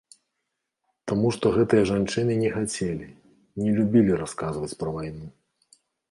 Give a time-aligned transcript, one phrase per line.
[1.09, 3.07] Таму што гэтыя жанчыны не хацелі,
[3.65, 5.29] не любілі расказваць пра вайну.